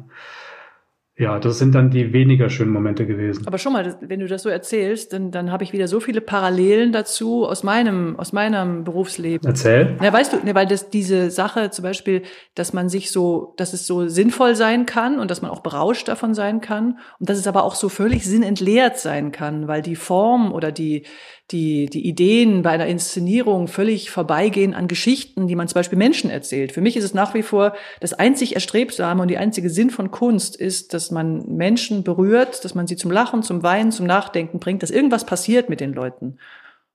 [1.21, 3.45] ja, das sind dann die weniger schönen Momente gewesen.
[3.45, 6.19] Aber schon mal, wenn du das so erzählst, dann, dann habe ich wieder so viele
[6.19, 9.47] Parallelen dazu aus meinem, aus meinem Berufsleben.
[9.47, 9.97] Erzähl.
[10.01, 12.23] Ja, weißt du, ne, weil das diese Sache zum Beispiel,
[12.55, 16.07] dass man sich so, dass es so sinnvoll sein kann und dass man auch berauscht
[16.07, 19.95] davon sein kann und dass es aber auch so völlig sinnentleert sein kann, weil die
[19.95, 21.03] Form oder die,
[21.51, 26.29] die, die Ideen bei einer Inszenierung völlig vorbeigehen an Geschichten, die man zum Beispiel Menschen
[26.29, 26.71] erzählt.
[26.71, 30.11] Für mich ist es nach wie vor das einzig Erstrebsame und die einzige Sinn von
[30.11, 34.59] Kunst ist, dass man Menschen berührt, dass man sie zum Lachen, zum Weinen, zum Nachdenken
[34.59, 36.37] bringt, dass irgendwas passiert mit den Leuten.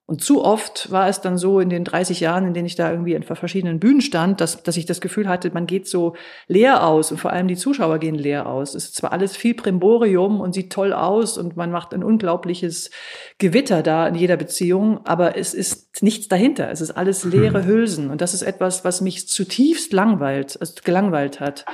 [0.08, 2.92] Und zu oft war es dann so in den 30 Jahren, in denen ich da
[2.92, 6.14] irgendwie in verschiedenen Bühnen stand, dass, dass ich das Gefühl hatte, man geht so
[6.46, 8.76] leer aus und vor allem die Zuschauer gehen leer aus.
[8.76, 12.90] Es ist zwar alles viel Primborium und sieht toll aus und man macht ein unglaubliches
[13.38, 16.70] Gewitter da in jeder Beziehung, aber es ist nichts dahinter.
[16.70, 17.66] Es ist alles leere hm.
[17.66, 21.64] Hülsen und das ist etwas, was mich zutiefst langweilt, also gelangweilt hat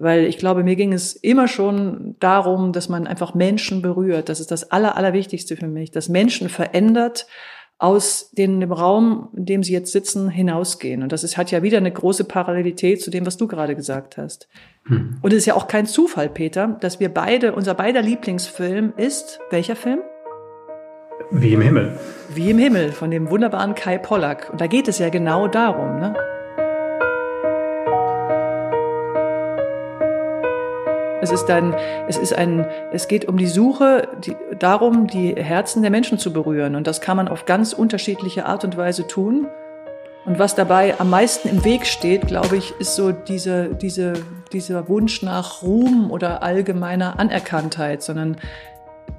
[0.00, 4.28] weil ich glaube, mir ging es immer schon darum, dass man einfach Menschen berührt.
[4.28, 7.26] Das ist das Aller, Allerwichtigste für mich, dass Menschen verändert,
[7.80, 11.02] aus dem Raum, in dem sie jetzt sitzen, hinausgehen.
[11.02, 14.18] Und das ist, hat ja wieder eine große Parallelität zu dem, was du gerade gesagt
[14.18, 14.48] hast.
[14.84, 15.16] Hm.
[15.22, 19.40] Und es ist ja auch kein Zufall, Peter, dass wir beide, unser beider Lieblingsfilm ist,
[19.50, 20.00] welcher Film?
[21.30, 21.98] Wie im Himmel.
[22.34, 24.50] Wie im Himmel, von dem wunderbaren Kai Pollack.
[24.52, 26.14] Und da geht es ja genau darum, ne?
[31.22, 31.74] Es ist ein,
[32.08, 36.32] es ist ein, es geht um die Suche, die, darum, die Herzen der Menschen zu
[36.32, 36.76] berühren.
[36.76, 39.46] Und das kann man auf ganz unterschiedliche Art und Weise tun.
[40.24, 44.14] Und was dabei am meisten im Weg steht, glaube ich, ist so diese, diese,
[44.52, 48.36] dieser Wunsch nach Ruhm oder allgemeiner Anerkanntheit, sondern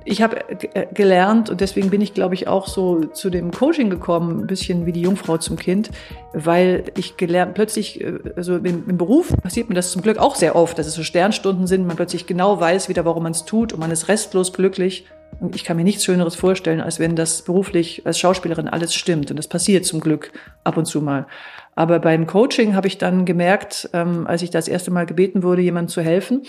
[0.03, 3.89] ich habe äh, gelernt und deswegen bin ich, glaube ich, auch so zu dem Coaching
[3.89, 5.91] gekommen, ein bisschen wie die Jungfrau zum Kind,
[6.33, 10.35] weil ich gelernt, plötzlich, äh, also im, im Beruf passiert mir das zum Glück auch
[10.35, 13.45] sehr oft, dass es so Sternstunden sind, man plötzlich genau weiß wieder, warum man es
[13.45, 15.05] tut und man ist restlos glücklich.
[15.39, 19.31] Und ich kann mir nichts Schöneres vorstellen, als wenn das beruflich als Schauspielerin alles stimmt.
[19.31, 20.31] Und das passiert zum Glück
[20.63, 21.25] ab und zu mal.
[21.73, 25.61] Aber beim Coaching habe ich dann gemerkt, ähm, als ich das erste Mal gebeten wurde,
[25.61, 26.43] jemandem zu helfen,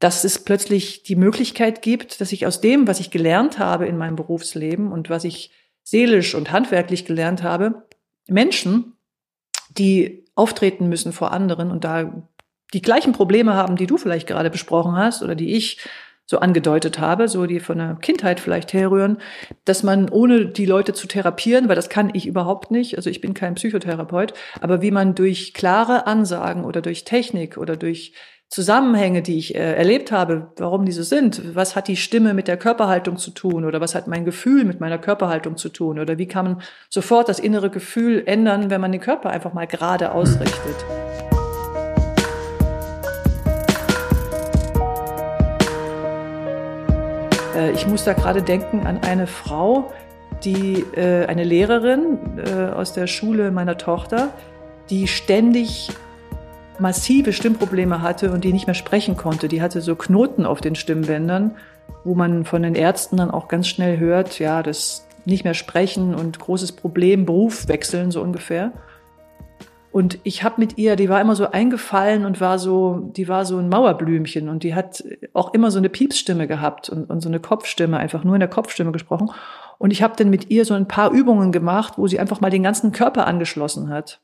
[0.00, 3.98] dass es plötzlich die Möglichkeit gibt, dass ich aus dem, was ich gelernt habe in
[3.98, 5.52] meinem Berufsleben und was ich
[5.84, 7.86] seelisch und handwerklich gelernt habe,
[8.26, 8.94] Menschen,
[9.70, 12.26] die auftreten müssen vor anderen und da
[12.72, 15.78] die gleichen Probleme haben, die du vielleicht gerade besprochen hast oder die ich
[16.24, 19.18] so angedeutet habe, so die von der Kindheit vielleicht herrühren,
[19.64, 23.20] dass man ohne die Leute zu therapieren, weil das kann ich überhaupt nicht, also ich
[23.20, 28.14] bin kein Psychotherapeut, aber wie man durch klare Ansagen oder durch Technik oder durch
[28.50, 31.54] Zusammenhänge, die ich äh, erlebt habe, warum die so sind.
[31.54, 34.80] Was hat die Stimme mit der Körperhaltung zu tun oder was hat mein Gefühl mit
[34.80, 38.90] meiner Körperhaltung zu tun oder wie kann man sofort das innere Gefühl ändern, wenn man
[38.90, 40.84] den Körper einfach mal gerade ausrichtet.
[47.54, 49.92] Äh, ich muss da gerade denken an eine Frau,
[50.42, 54.30] die äh, eine Lehrerin äh, aus der Schule meiner Tochter,
[54.90, 55.90] die ständig
[56.80, 59.48] massive Stimmprobleme hatte und die nicht mehr sprechen konnte.
[59.48, 61.56] Die hatte so Knoten auf den Stimmbändern,
[62.04, 66.14] wo man von den Ärzten dann auch ganz schnell hört, ja, das nicht mehr sprechen
[66.14, 68.72] und großes Problem, Beruf wechseln so ungefähr.
[69.92, 73.44] Und ich habe mit ihr, die war immer so eingefallen und war so, die war
[73.44, 77.28] so ein Mauerblümchen und die hat auch immer so eine Piepsstimme gehabt und, und so
[77.28, 79.30] eine Kopfstimme, einfach nur in der Kopfstimme gesprochen.
[79.78, 82.50] Und ich habe dann mit ihr so ein paar Übungen gemacht, wo sie einfach mal
[82.50, 84.20] den ganzen Körper angeschlossen hat.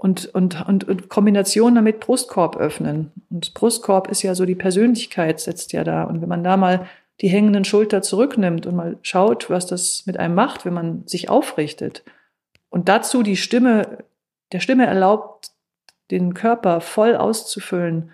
[0.00, 3.12] Und, und, und, und Kombination damit Brustkorb öffnen.
[3.28, 6.04] Und Brustkorb ist ja so die Persönlichkeit, setzt ja da.
[6.04, 6.86] Und wenn man da mal
[7.20, 11.28] die hängenden Schulter zurücknimmt und mal schaut, was das mit einem macht, wenn man sich
[11.28, 12.02] aufrichtet.
[12.70, 13.98] Und dazu die Stimme,
[14.52, 15.50] der Stimme erlaubt,
[16.10, 18.10] den Körper voll auszufüllen,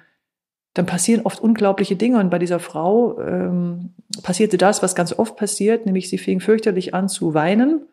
[0.74, 2.18] dann passieren oft unglaubliche Dinge.
[2.18, 3.94] Und bei dieser Frau ähm,
[4.24, 7.86] passierte das, was ganz oft passiert, nämlich sie fing fürchterlich an zu weinen,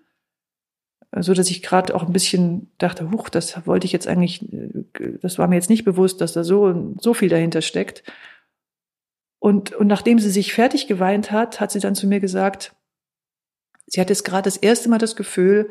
[1.20, 5.18] so dass ich gerade auch ein bisschen dachte, huch, das wollte ich jetzt eigentlich, äh,
[5.22, 8.04] das war mir jetzt nicht bewusst, dass da so so viel dahinter steckt.
[9.40, 12.74] Und, und nachdem sie sich fertig geweint hat, hat sie dann zu mir gesagt,
[13.88, 15.70] sie hat jetzt gerade das erste Mal das Gefühl,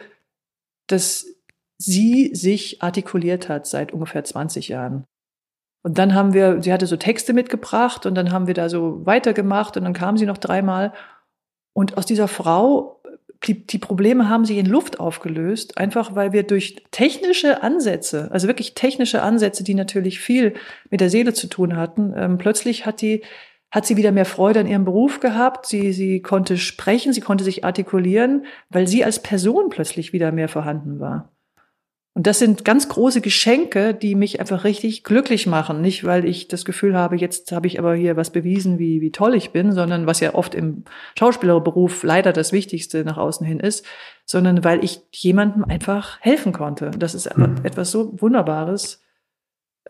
[0.88, 1.26] dass
[1.78, 5.04] sie sich artikuliert hat seit ungefähr 20 Jahren.
[5.82, 9.04] Und dann haben wir, sie hatte so Texte mitgebracht und dann haben wir da so
[9.04, 10.92] weitergemacht und dann kam sie noch dreimal.
[11.72, 13.01] Und aus dieser Frau,
[13.46, 18.46] die, die Probleme haben sich in Luft aufgelöst, einfach weil wir durch technische Ansätze, also
[18.46, 20.54] wirklich technische Ansätze, die natürlich viel
[20.90, 23.22] mit der Seele zu tun hatten, ähm, plötzlich hat die
[23.72, 25.64] hat sie wieder mehr Freude an ihrem Beruf gehabt.
[25.64, 30.48] Sie, sie konnte sprechen, sie konnte sich artikulieren, weil sie als Person plötzlich wieder mehr
[30.48, 31.31] vorhanden war.
[32.14, 35.80] Und das sind ganz große Geschenke, die mich einfach richtig glücklich machen.
[35.80, 39.12] Nicht, weil ich das Gefühl habe, jetzt habe ich aber hier was bewiesen, wie, wie
[39.12, 40.84] toll ich bin, sondern was ja oft im
[41.18, 43.86] Schauspielerberuf leider das Wichtigste nach außen hin ist,
[44.26, 46.90] sondern weil ich jemandem einfach helfen konnte.
[46.90, 47.56] Das ist mhm.
[47.62, 49.02] etwas so Wunderbares,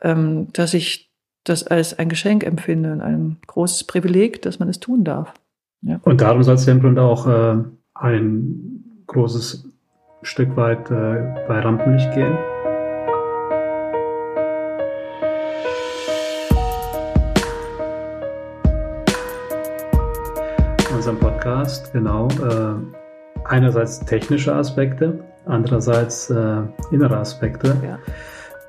[0.01, 4.79] ähm, dass ich das als ein Geschenk empfinde und ein großes Privileg, dass man es
[4.79, 5.35] tun darf.
[5.81, 6.01] Ja.
[6.05, 9.72] Und darum soll es ja im Grunde auch äh, ein großes
[10.23, 12.39] Stück weit äh, bei Rampenlicht gehen.
[20.95, 22.29] Unserem Podcast, genau.
[22.29, 22.75] Äh,
[23.45, 27.99] einerseits technische Aspekte, andererseits äh, innere Aspekte, ja.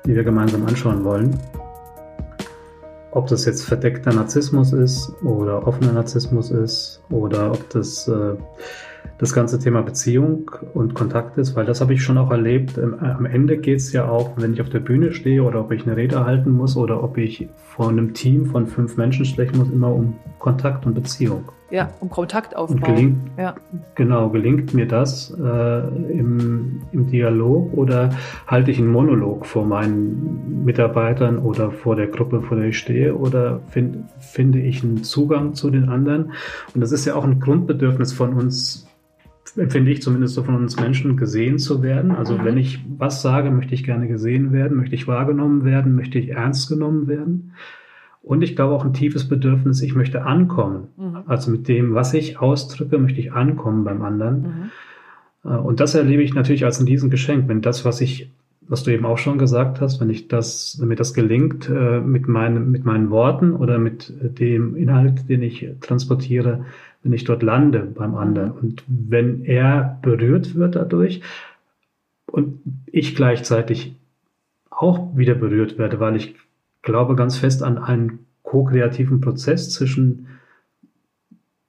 [0.04, 1.38] die wir gemeinsam anschauen wollen
[3.14, 8.34] ob das jetzt verdeckter Narzissmus ist oder offener Narzissmus ist oder ob das äh,
[9.18, 12.78] das ganze Thema Beziehung und Kontakt ist, weil das habe ich schon auch erlebt.
[12.78, 15.72] Ähm, am Ende geht es ja auch, wenn ich auf der Bühne stehe oder ob
[15.72, 19.58] ich eine Rede halten muss oder ob ich vor einem Team von fünf Menschen sprechen
[19.58, 21.44] muss, immer um Kontakt und Beziehung.
[21.70, 22.78] Ja, um Kontakt aufbauen.
[22.78, 23.54] Und gelingt, ja.
[23.94, 28.10] Genau, gelingt mir das äh, im, im Dialog oder
[28.46, 33.16] halte ich einen Monolog vor meinen Mitarbeitern oder vor der Gruppe, vor der ich stehe
[33.16, 36.32] oder find, finde ich einen Zugang zu den anderen?
[36.74, 38.86] Und das ist ja auch ein Grundbedürfnis von uns
[39.56, 42.10] empfinde ich zumindest so von uns Menschen, gesehen zu werden.
[42.12, 42.44] Also mhm.
[42.44, 46.30] wenn ich was sage, möchte ich gerne gesehen werden, möchte ich wahrgenommen werden, möchte ich
[46.30, 47.52] ernst genommen werden.
[48.22, 50.88] Und ich glaube auch ein tiefes Bedürfnis, ich möchte ankommen.
[50.96, 51.18] Mhm.
[51.26, 54.40] Also mit dem, was ich ausdrücke, möchte ich ankommen beim anderen.
[54.40, 54.70] Mhm.
[55.50, 58.92] Äh, und das erlebe ich natürlich als ein Riesengeschenk, wenn das, was ich, was du
[58.92, 62.70] eben auch schon gesagt hast, wenn ich das, wenn mir das gelingt, äh, mit meinen,
[62.70, 66.64] mit meinen Worten oder mit dem Inhalt, den ich transportiere,
[67.04, 68.48] wenn ich dort lande beim anderen.
[68.50, 68.58] Mhm.
[68.58, 71.20] Und wenn er berührt wird dadurch
[72.26, 73.94] und ich gleichzeitig
[74.70, 76.34] auch wieder berührt werde, weil ich
[76.82, 80.26] glaube ganz fest an einen ko-kreativen Prozess zwischen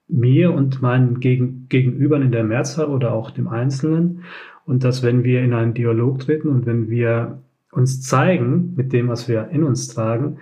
[0.08, 4.24] mir und meinen Gegen Gegenübern in der Mehrzahl oder auch dem Einzelnen.
[4.66, 7.40] Und dass wenn wir in einen Dialog treten und wenn wir
[7.72, 10.38] uns zeigen mit dem, was wir in uns tragen,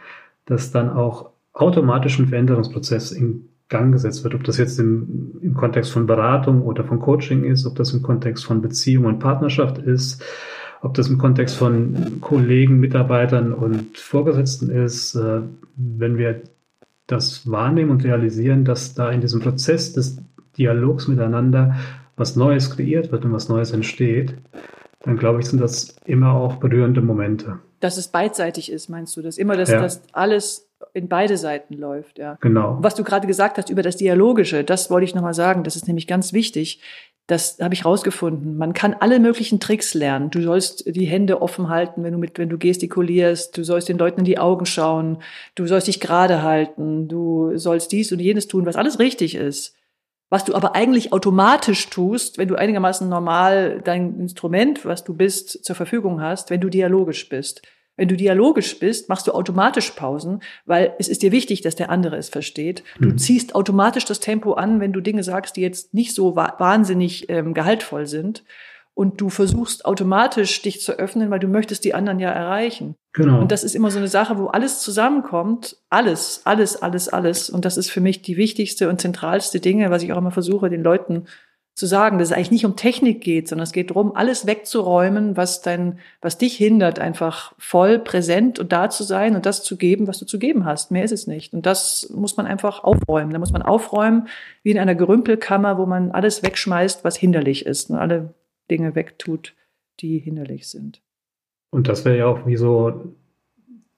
[0.45, 4.35] dass dann auch automatisch ein Veränderungsprozess in Gang gesetzt wird.
[4.35, 8.03] Ob das jetzt im, im Kontext von Beratung oder von Coaching ist, ob das im
[8.03, 10.23] Kontext von Beziehung und Partnerschaft ist,
[10.81, 15.41] ob das im Kontext von Kollegen, Mitarbeitern und Vorgesetzten ist, äh,
[15.75, 16.43] wenn wir
[17.07, 20.21] das wahrnehmen und realisieren, dass da in diesem Prozess des
[20.57, 21.75] Dialogs miteinander
[22.15, 24.35] was Neues kreiert wird und was Neues entsteht,
[25.01, 27.59] dann glaube ich, sind das immer auch berührende Momente.
[27.79, 29.21] Dass es beidseitig ist, meinst du?
[29.21, 29.81] Dass immer das, ja.
[29.81, 32.37] dass alles in beide Seiten läuft, ja.
[32.41, 32.77] Genau.
[32.81, 35.87] Was du gerade gesagt hast über das Dialogische, das wollte ich nochmal sagen, das ist
[35.87, 36.81] nämlich ganz wichtig.
[37.27, 38.57] Das habe ich rausgefunden.
[38.57, 40.29] Man kann alle möglichen Tricks lernen.
[40.29, 43.57] Du sollst die Hände offen halten, wenn du mit, wenn du gestikulierst.
[43.57, 45.19] Du sollst den Leuten in die Augen schauen.
[45.55, 47.07] Du sollst dich gerade halten.
[47.07, 49.75] Du sollst dies und jenes tun, was alles richtig ist.
[50.29, 55.63] Was du aber eigentlich automatisch tust, wenn du einigermaßen normal dein Instrument, was du bist,
[55.63, 57.61] zur Verfügung hast, wenn du dialogisch bist.
[57.95, 61.91] Wenn du dialogisch bist, machst du automatisch Pausen, weil es ist dir wichtig, dass der
[61.91, 62.83] andere es versteht.
[62.99, 63.17] Du mhm.
[63.17, 67.53] ziehst automatisch das Tempo an, wenn du Dinge sagst, die jetzt nicht so wahnsinnig ähm,
[67.53, 68.43] gehaltvoll sind.
[68.95, 72.95] Und du versuchst automatisch dich zu öffnen, weil du möchtest die anderen ja erreichen.
[73.13, 73.41] Genau.
[73.41, 75.77] Und das ist immer so eine Sache, wo alles zusammenkommt.
[75.89, 77.49] Alles, alles, alles, alles.
[77.49, 80.69] Und das ist für mich die wichtigste und zentralste Dinge, was ich auch immer versuche,
[80.69, 81.25] den Leuten
[81.75, 85.35] zu sagen, dass es eigentlich nicht um Technik geht, sondern es geht darum, alles wegzuräumen,
[85.35, 89.75] was dein, was dich hindert, einfach voll präsent und da zu sein und das zu
[89.75, 90.91] geben, was du zu geben hast.
[90.91, 91.53] Mehr ist es nicht.
[91.53, 93.31] Und das muss man einfach aufräumen.
[93.31, 94.27] Da muss man aufräumen,
[94.61, 98.35] wie in einer Gerümpelkammer, wo man alles wegschmeißt, was hinderlich ist und alle
[98.69, 99.55] Dinge wegtut,
[99.99, 101.01] die hinderlich sind.
[101.71, 103.15] Und das wäre ja auch wie so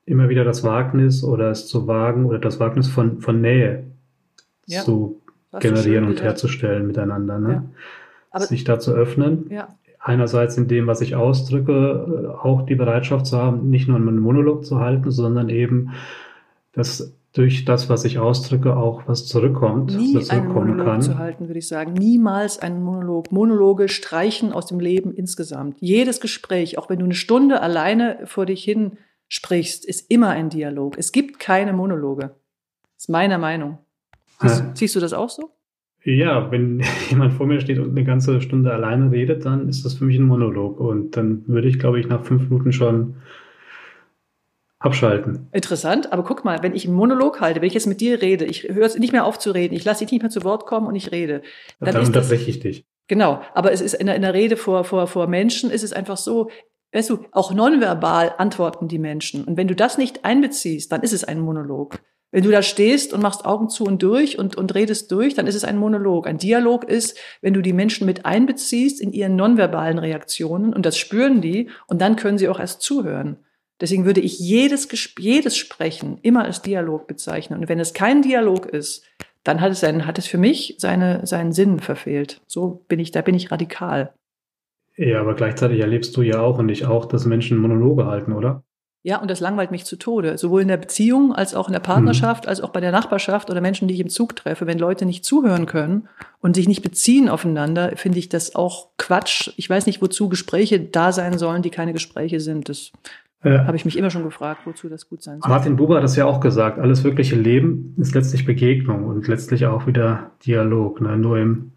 [0.05, 3.91] immer wieder das Wagnis oder es zu wagen oder das Wagnis von, von Nähe
[4.65, 4.81] ja.
[4.83, 5.21] zu
[5.59, 7.39] generieren und herzustellen miteinander.
[7.39, 7.63] Ne?
[8.33, 8.39] Ja.
[8.41, 9.47] sich da zu öffnen.
[9.49, 9.69] Ja.
[9.99, 14.19] Einerseits in dem, was ich ausdrücke, äh, auch die Bereitschaft zu haben, nicht nur einen
[14.19, 15.93] Monolog zu halten, sondern eben,
[16.73, 21.01] dass durch das, was ich ausdrücke, auch was zurückkommt, Nie was einen Monolog kann.
[21.01, 21.91] zu halten, würde ich sagen.
[21.93, 23.31] Niemals einen Monolog.
[23.31, 25.75] Monologe streichen aus dem Leben insgesamt.
[25.81, 28.93] Jedes Gespräch, auch wenn du eine Stunde alleine vor dich hin
[29.27, 30.97] sprichst, ist immer ein Dialog.
[30.97, 32.35] Es gibt keine Monologe.
[32.95, 33.79] Das ist meine Meinung.
[34.41, 34.71] Siehst, ja.
[34.73, 35.51] siehst du das auch so?
[36.03, 39.95] Ja, wenn jemand vor mir steht und eine ganze Stunde alleine redet, dann ist das
[39.95, 40.79] für mich ein Monolog.
[40.79, 43.15] Und dann würde ich, glaube ich, nach fünf Minuten schon
[44.79, 45.47] abschalten.
[45.51, 48.45] Interessant, aber guck mal, wenn ich einen Monolog halte, wenn ich jetzt mit dir rede,
[48.45, 50.85] ich höre nicht mehr auf zu reden, ich lasse dich nicht mehr zu Wort kommen
[50.85, 51.41] und ich rede.
[51.79, 52.85] Dann, dann unterbreche ich dich.
[53.07, 55.93] Genau, aber es ist in der, in der Rede vor, vor, vor Menschen ist es
[55.93, 56.49] einfach so,
[56.93, 59.43] weißt du, auch nonverbal antworten die Menschen.
[59.43, 61.99] Und wenn du das nicht einbeziehst, dann ist es ein Monolog.
[62.35, 65.47] Wenn du da stehst und machst Augen zu und durch und, und redest durch, dann
[65.47, 66.27] ist es ein Monolog.
[66.27, 70.97] Ein Dialog ist, wenn du die Menschen mit einbeziehst in ihren nonverbalen Reaktionen und das
[70.97, 73.37] spüren die und dann können sie auch erst zuhören.
[73.79, 77.61] Deswegen würde ich jedes, jedes Sprechen immer als Dialog bezeichnen.
[77.61, 79.05] Und wenn es kein Dialog ist,
[79.45, 82.41] dann hat es, seinen, hat es für mich seine, seinen Sinn verfehlt.
[82.47, 84.13] So bin ich, da bin ich radikal.
[84.97, 88.64] Ja, aber gleichzeitig erlebst du ja auch und ich auch, dass Menschen Monologe halten, oder?
[89.05, 90.39] Ja, und das langweilt mich zu Tode.
[90.39, 92.49] Sowohl in der Beziehung als auch in der Partnerschaft, mhm.
[92.49, 94.65] als auch bei der Nachbarschaft oder Menschen, die ich im Zug treffe.
[94.65, 99.51] Wenn Leute nicht zuhören können und sich nicht beziehen aufeinander, finde ich das auch Quatsch.
[99.57, 102.67] Ich weiß nicht, wozu Gespräche da sein sollen, die keine Gespräche sind.
[102.67, 102.93] Das
[103.43, 105.51] äh, habe ich mich immer schon gefragt, wozu das gut sein soll.
[105.51, 106.79] Martin Buber hat das ja auch gesagt.
[106.79, 110.99] Alles wirkliche Leben ist letztlich Begegnung und letztlich auch wieder Dialog.
[110.99, 111.15] Ne?
[111.15, 111.73] Nur im,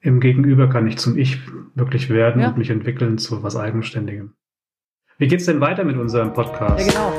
[0.00, 1.38] im Gegenüber kann ich zum Ich
[1.76, 2.48] wirklich werden ja.
[2.48, 4.32] und mich entwickeln zu was Eigenständigem.
[5.20, 6.78] Wie geht's denn weiter mit unserem Podcast?
[6.78, 7.12] Ja, genau.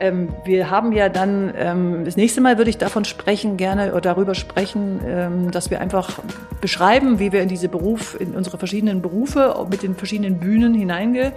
[0.00, 4.00] Ähm, wir haben ja dann, ähm, das nächste Mal würde ich davon sprechen, gerne oder
[4.00, 6.18] darüber sprechen, ähm, dass wir einfach
[6.60, 11.34] beschreiben, wie wir in diese Beruf, in unsere verschiedenen Berufe mit den verschiedenen Bühnen hineingehen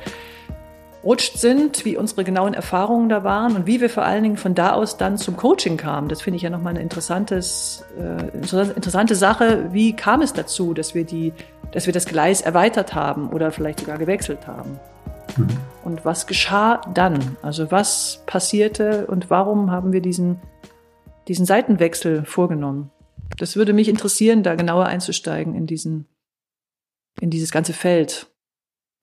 [1.04, 4.54] rutscht sind, wie unsere genauen Erfahrungen da waren und wie wir vor allen Dingen von
[4.54, 6.10] da aus dann zum Coaching kamen.
[6.10, 9.70] Das finde ich ja nochmal eine interessantes, äh, interessante Sache.
[9.72, 11.34] Wie kam es dazu, dass wir die,
[11.72, 14.80] dass wir das Gleis erweitert haben oder vielleicht sogar gewechselt haben?
[15.38, 15.48] Mhm.
[15.84, 17.38] Und was geschah dann?
[17.42, 20.40] Also was passierte und warum haben wir diesen,
[21.28, 22.92] diesen Seitenwechsel vorgenommen?
[23.38, 26.08] Das würde mich interessieren, da genauer einzusteigen in diesen,
[27.20, 28.31] in dieses ganze Feld.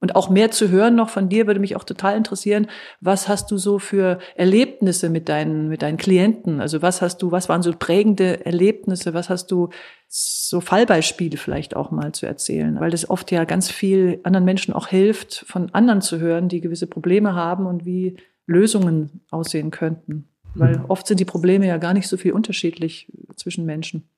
[0.01, 2.69] Und auch mehr zu hören noch von dir würde mich auch total interessieren.
[3.01, 6.61] Was hast du so für Erlebnisse mit deinen, mit deinen Klienten?
[6.61, 9.13] Also was hast du, was waren so prägende Erlebnisse?
[9.13, 9.71] Was hast du
[10.07, 12.79] so Fallbeispiele vielleicht auch mal zu erzählen?
[12.79, 16.61] Weil das oft ja ganz viel anderen Menschen auch hilft, von anderen zu hören, die
[16.61, 20.29] gewisse Probleme haben und wie Lösungen aussehen könnten.
[20.55, 20.85] Weil mhm.
[20.89, 24.09] oft sind die Probleme ja gar nicht so viel unterschiedlich zwischen Menschen.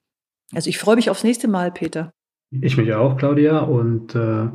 [0.53, 2.13] Also ich freue mich aufs nächste Mal, Peter.
[2.51, 3.61] Ich mich auch, Claudia.
[3.61, 4.49] Und äh äh,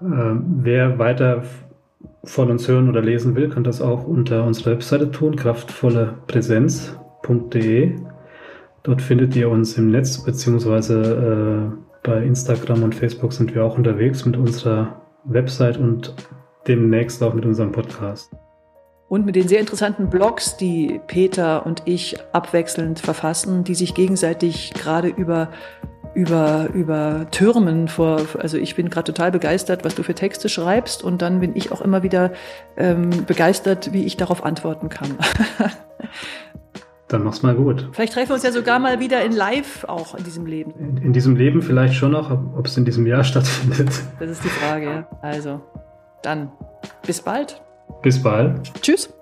[0.00, 1.44] wer weiter
[2.24, 7.96] von uns hören oder lesen will, kann das auch unter unserer Webseite tun, kraftvollepräsenz.de.
[8.82, 11.70] Dort findet ihr uns im Netz, beziehungsweise äh,
[12.02, 16.14] bei Instagram und Facebook sind wir auch unterwegs mit unserer Website und
[16.66, 18.32] demnächst auch mit unserem Podcast.
[19.10, 24.72] Und mit den sehr interessanten Blogs, die Peter und ich abwechselnd verfassen, die sich gegenseitig
[24.72, 25.50] gerade über
[26.14, 31.02] über, über Türmen vor, also ich bin gerade total begeistert, was du für Texte schreibst
[31.04, 32.32] und dann bin ich auch immer wieder
[32.76, 35.16] ähm, begeistert, wie ich darauf antworten kann.
[37.08, 37.88] Dann mach's mal gut.
[37.92, 40.72] Vielleicht treffen wir uns ja sogar mal wieder in Live auch in diesem Leben.
[40.78, 43.90] In, in diesem Leben vielleicht schon noch, ob es in diesem Jahr stattfindet.
[44.20, 45.08] Das ist die Frage, ja.
[45.20, 45.60] Also,
[46.22, 46.52] dann
[47.04, 47.60] bis bald.
[48.02, 48.72] Bis bald.
[48.82, 49.12] Tschüss.